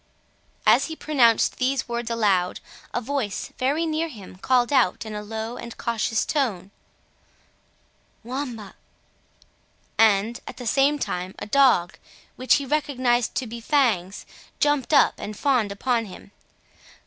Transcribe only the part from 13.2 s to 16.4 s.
to be Fangs, jumped up and fawned upon him.